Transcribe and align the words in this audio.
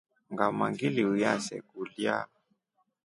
Ngama 0.31 0.65
ngiluiya 0.71 1.31
se 1.45 1.57
kulya. 1.69 2.17